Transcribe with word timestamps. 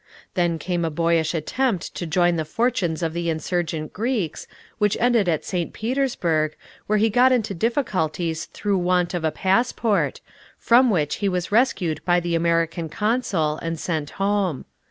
Then 0.33 0.57
came 0.57 0.83
a 0.83 0.89
boyish 0.89 1.35
attempt 1.35 1.93
to 1.93 2.07
join 2.07 2.35
the 2.35 2.43
fortunes 2.43 3.03
of 3.03 3.13
the 3.13 3.29
insurgent 3.29 3.93
Greeks, 3.93 4.47
which 4.79 4.97
ended 4.99 5.29
at 5.29 5.45
St. 5.45 5.73
Petersburg, 5.73 6.55
where 6.87 6.97
he 6.97 7.07
got 7.07 7.31
into 7.31 7.53
difficulties 7.53 8.45
through 8.45 8.79
want 8.79 9.13
of 9.13 9.23
a 9.23 9.29
passport, 9.29 10.19
from 10.57 10.89
which 10.89 11.17
he 11.17 11.29
was 11.29 11.51
rescued 11.51 12.03
by 12.03 12.19
the 12.19 12.33
American 12.33 12.89
consul 12.89 13.59
and 13.61 13.79
sent 13.79 14.09
home. 14.17 14.65